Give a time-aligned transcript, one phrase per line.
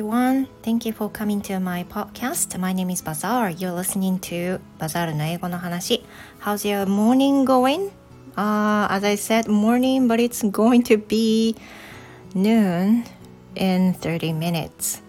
[0.00, 0.48] everyone.
[0.62, 2.58] Thank you for coming to my podcast.
[2.58, 3.50] My name is Bazaar.
[3.50, 6.02] You're listening to Bazaar の英語の話。
[6.40, 7.90] How's your morning going?
[8.34, 11.54] Uh, as I said, morning, but it's going to be
[12.34, 13.04] noon
[13.56, 15.02] in 30 minutes.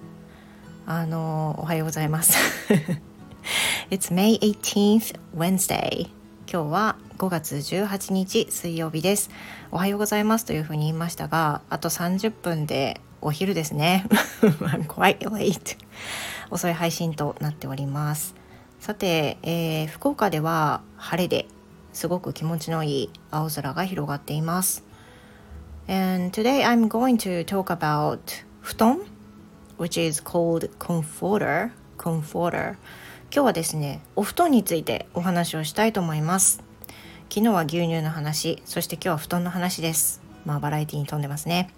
[0.86, 2.38] あの、おはようございます。
[3.90, 6.10] It's May 18th, Wednesday.
[6.52, 9.30] 今日は5月18日水曜日です。
[9.72, 14.06] おはようございますというふうに言いましたが、あと30分でお昼ですね。
[14.42, 15.78] I'm quite late.
[16.50, 18.36] 遅い配信となっております。
[18.80, 21.46] さて、えー、福岡では晴れで
[21.94, 24.84] すごく気持ちのいい青空が広がっています。
[25.88, 28.20] And today I'm going to talk about
[28.62, 29.02] 布団
[29.78, 31.72] which is called comforter.
[31.98, 32.76] comforter.
[33.34, 36.64] 今日はですね、お布団についてお話をしたいと思います。
[37.30, 40.22] 昨日は牛乳の話、そして今日は布団の話です。
[40.46, 41.70] まあバラエティに富んでますね。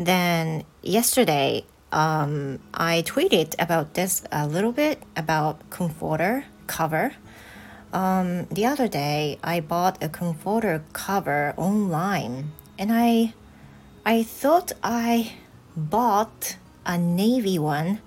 [0.00, 7.12] Then yesterday, um, I tweeted about this a little bit about comforter cover.
[7.92, 13.34] Um, the other day, I bought a comforter cover online, and I,
[14.06, 15.34] I thought I
[15.76, 18.00] bought a navy one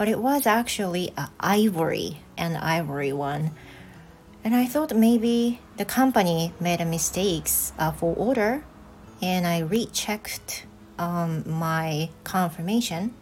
[0.00, 3.50] but it was actually a ivory, an ivory one.
[4.42, 8.64] And I thought maybe the company made a mistakes uh, for order,
[9.20, 10.64] and I rechecked
[11.00, 13.14] um, my confirmation.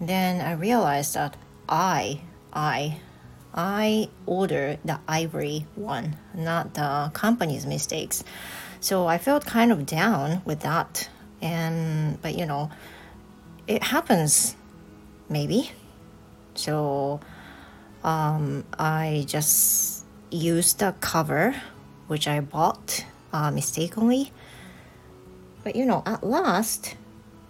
[0.00, 1.36] Then I realized that
[1.68, 2.22] I,
[2.52, 3.00] I,
[3.54, 8.24] I ordered the ivory one, not the company's mistakes.
[8.80, 11.08] So I felt kind of down with that.
[11.42, 12.70] And but you know,
[13.66, 14.56] it happens
[15.28, 15.70] maybe.
[16.54, 17.20] So
[18.02, 21.54] um, I just used the cover
[22.06, 24.32] which I bought uh, mistakenly.
[25.68, 26.96] But you know, at last,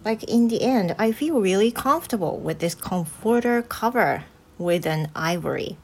[0.03, 4.25] like in the end, I feel really comfortable with this comforter cover
[4.57, 5.77] with an ivory.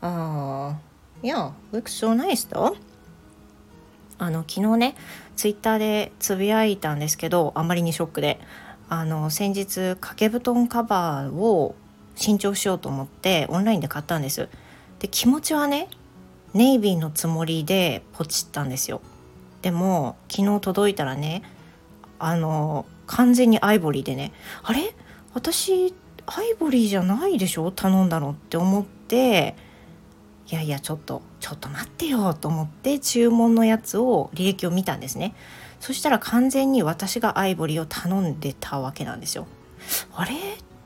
[0.00, 0.74] Uh,
[1.20, 2.76] yeah, looks so nice though.
[4.16, 4.94] あの昨日ね
[5.34, 8.38] ツイッターでつぶやいたんですけどあまりにショックで
[8.88, 11.74] あの先日掛け布団カバーを
[12.14, 14.48] 新調しようと思ってオンラインで買ったんです
[15.00, 15.88] で気持ちはね
[16.52, 19.00] ネイビーのつもりでポチったんですよ
[19.64, 21.42] でも昨日届いたらね
[22.18, 24.30] あの完全にアイボリーでね
[24.62, 24.94] あれ？
[25.32, 25.94] 私
[26.26, 27.70] アイボリーじゃないでしょ？
[27.70, 29.56] 頼んだのって思って
[30.50, 35.34] いやいやちょっとちょっと待ってよと思って注文のやつを履歴を見たんですね。
[35.80, 39.46] そしたら完全に私がアイボリーを頼んでたわけなんですよ。
[40.14, 40.34] あれ？
[40.34, 40.36] っ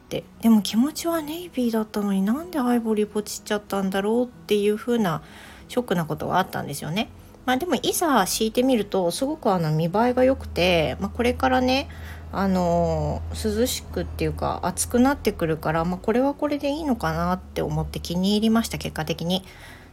[0.09, 0.23] て。
[0.41, 5.23] でも気持ちはネイビーだったのになんでアイボリーポチっちゃったんだろうっていう風な
[5.67, 7.09] ショックなことがあったんですよね。
[7.49, 11.89] まあ、でもいざ敷いてみるとすごくあの見栄えが良くて、まあ、これからね
[12.31, 19.43] あの涼しくっていうか暑くなってくるから、まあ、これはこれでいいのかなって思って気に入りました結果的に。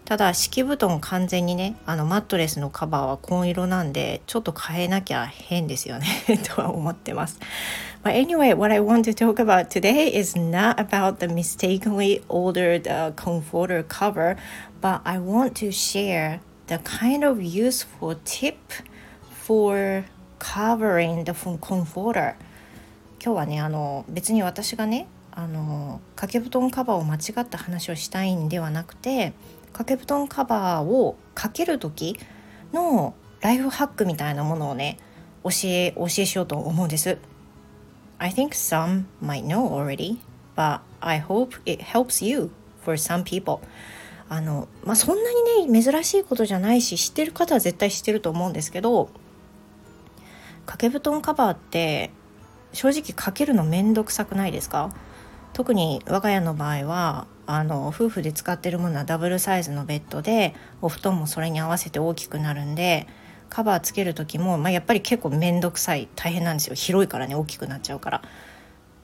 [0.03, 6.05] ただ敷布団完全にねあのマットレスのカバーは紺色なんでちょっと変えなきゃ変ですよね
[6.53, 7.39] とは思ってます。
[8.03, 13.13] But anyway, what I want to talk about today is not about the mistakenly ordered uh,
[13.13, 14.35] comforter cover,
[14.81, 18.57] but I want to share the kind of useful tip
[19.29, 20.05] for
[20.39, 21.31] covering the
[21.61, 22.35] comforter.
[23.23, 29.33] 今日はねあの別に私がねあの掛け布団カバーを間違った話をしたいんではなくて
[29.73, 32.17] 掛け布団カバーをかける時
[32.71, 34.97] のライフハックみたいなものをね
[35.43, 37.17] 教え教えしようと思うんです。
[38.17, 40.19] I think some might know already,
[40.55, 42.49] but I hope it helps you
[42.83, 43.59] for some people.
[44.27, 45.31] あの、まあ、そんな
[45.61, 49.09] にね、珍しいことじゃないし、知ってる方は絶対知ってると思うんですけど、
[50.65, 52.09] 掛け布団カバーって
[52.73, 54.91] 正直かけるのめんどくさくないですか？
[55.53, 63.07] 特に我が家の場合はあの夫婦で使ってるものはダブルサイズのベッドでお布団もそれに合わせて大きくなるんで
[63.49, 66.09] カバーつける時も、まあ、やっぱり結構面倒くさい。
[66.15, 66.75] 大変なんですよ。
[66.75, 68.21] 広いからね大きくなっちゃうから。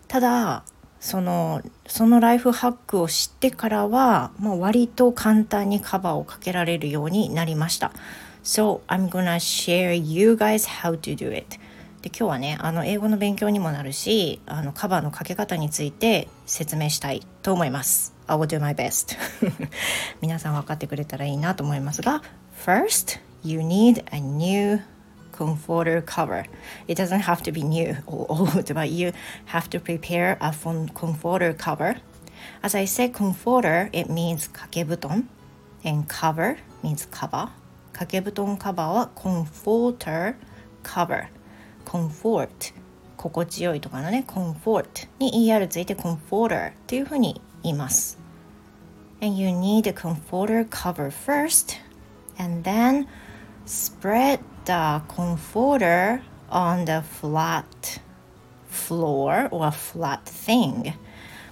[0.08, 0.64] ただ
[1.02, 7.92] そのそのライフハックを知ってからはもう割と簡単にカバーをかけられるようになりました。
[8.44, 11.58] So I'm gonna share you guys how to do it.
[12.04, 18.14] で今日はねあの英語の勉強にもなるしあのカバーのかけ方について説明したいと思います。
[18.28, 19.18] I will do my best.
[20.22, 22.22] 皆さん分かってくれたらいいなと思いますが
[22.64, 24.80] First you need a new
[25.41, 26.47] comforter cover.
[26.89, 29.13] It doesn't have to be new or old, but you
[29.47, 30.55] have to prepare a
[30.95, 31.97] comforter cover.
[32.63, 35.29] As I said, comforter, it means 掛け布団
[35.85, 37.51] and cover means cover.
[37.93, 40.35] 掛け布団カバーは comforter
[40.83, 41.27] cover.
[41.87, 42.75] comfort
[43.17, 48.19] 心地よいとかのね comfort に er ついて comforter っていうふうに言います
[49.23, 51.79] and you need a comforter cover first
[52.39, 53.07] and then
[53.65, 58.00] spread the comforter on the flat
[58.70, 60.94] floor or flat thing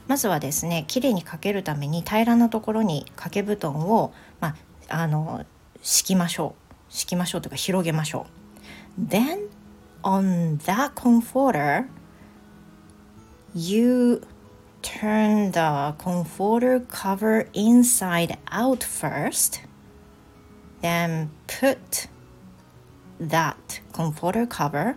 [0.07, 4.55] まずはですねきれいにかけるために平らなところに掛け布団を、ま
[4.89, 5.45] あ、あの
[5.81, 6.55] 敷きましょ
[6.89, 8.25] う敷きましょうというか広げましょ
[8.97, 9.49] う Then
[10.03, 11.85] on that comforter
[13.53, 14.21] you
[14.81, 19.61] turn the comforter cover inside out first
[20.81, 22.07] then put
[23.19, 24.95] that comforter cover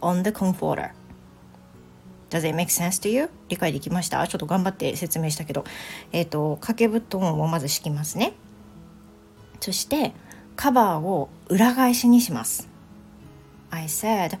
[0.00, 0.92] on the comforter
[2.32, 3.28] Does it make sense to you?
[3.48, 5.64] 理解できましたちょっと頑張って説明したけど、
[6.12, 8.32] えっ、ー、と、掛け布団をまず敷きますね。
[9.60, 10.14] そして、
[10.56, 12.70] カバーを裏返しにします。
[13.70, 14.38] I said,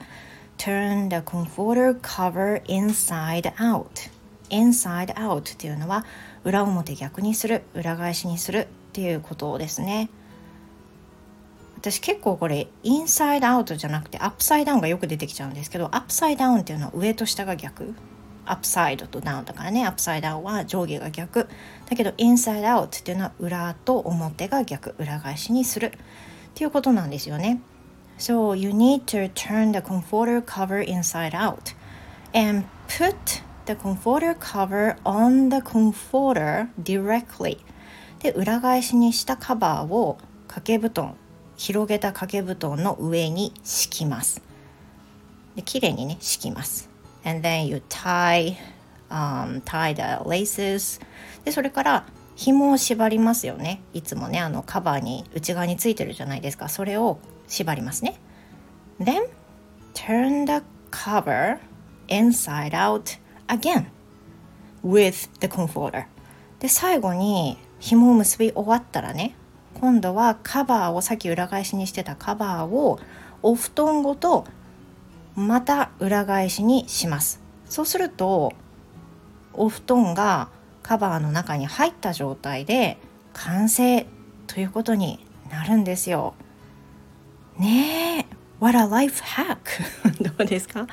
[0.56, 4.10] turn the comforter cover inside out.
[4.48, 6.04] inside out っていうのは
[6.44, 10.08] 裏表逆にする、裏返しにするっていうことですね。
[11.82, 17.94] 私結構これ inside out じゃなくて upside down がよく出てきちゃうんですけど upside down っていうのは上と下が逆。
[18.44, 19.84] upside とダウンだからね。
[19.84, 21.48] upside down は上下が逆。
[21.90, 24.94] だけど inside out っていうのは裏と表が逆。
[24.98, 25.86] 裏返しにする。
[25.86, 25.90] っ
[26.54, 27.60] ていうことなんですよね。
[28.16, 31.74] So you need to turn the comforter cover inside out
[32.32, 37.58] and put the comforter cover on the comforter directly
[38.20, 41.16] で裏返しにしたカバーを掛け布団。
[41.62, 44.42] 広げた掛け布団の上に敷きます。
[45.54, 46.90] で綺麗にね敷きます。
[47.24, 48.56] And then you tie、
[49.08, 51.00] um, tie the laces
[51.44, 53.80] でそれから紐を縛りますよね。
[53.94, 56.68] いつもねあのカバーに内側についてるじゃないですか。
[56.68, 58.18] それを縛りますね。
[58.98, 59.28] Then
[59.94, 61.60] turn the cover
[62.08, 63.86] inside out again
[64.84, 66.06] with the comforter
[66.58, 69.36] で最後に紐を結び終わったらね
[69.82, 73.00] 今度はカバーをさっき裏返しにしてたカバーを
[73.42, 74.46] お布団ごと
[75.34, 77.40] また裏返しにします。
[77.66, 78.52] そうすると
[79.52, 80.50] お布団が
[80.84, 82.96] カバーの中に入った状態で
[83.32, 84.06] 完成
[84.46, 85.18] ということに
[85.50, 86.34] なるんですよ。
[87.58, 89.58] ねえ What a life hack
[90.22, 90.86] どうですか？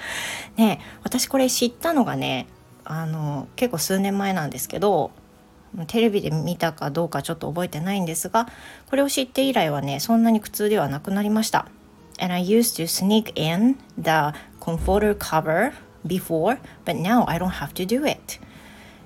[0.57, 2.47] ね私これ知ったのがね
[2.85, 5.11] あの結構数年前なんですけど
[5.87, 8.47] テレビで見たかどうかちょっと覚えてないんですが
[8.89, 11.67] これを知って以来はねそんなに苦痛ではなくなりました
[12.19, 15.73] And I used to sneak in the comforter cover
[16.05, 18.39] before but now I don't have to do it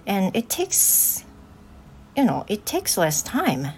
[0.07, 1.25] and it takes
[2.15, 3.73] you know it takes less time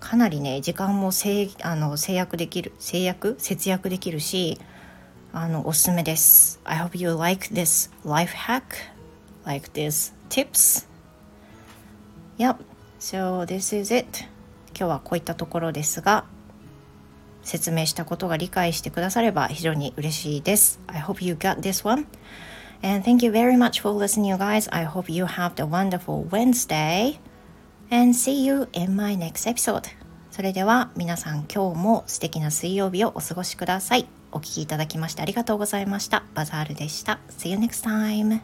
[0.00, 4.60] かなりね時間も制あの制約できる制約節約できるし
[5.32, 8.62] あのおすすめです I hope you like this life hack
[9.44, 10.86] like this tips
[12.38, 12.56] Yep,
[12.98, 14.24] so this is it.
[14.78, 16.24] 今日はこういったところですが、
[17.42, 20.80] 説明したことが理解してくだされば非常に嬉しいです。
[20.88, 22.06] I hope you got this one.
[22.82, 24.68] And thank you very much for listening, you guys.
[24.74, 27.18] I hope you have a wonderful Wednesday.
[27.90, 29.84] And see you in my next episode.
[30.30, 34.06] それでは皆さん今日も素敵な水曜日をお過ごしください。
[34.32, 36.24] お聴きいただきましてありがとうございました。
[36.34, 37.20] バザールでした。
[37.30, 38.40] See you next time.